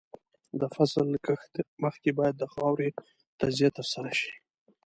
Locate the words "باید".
2.19-2.35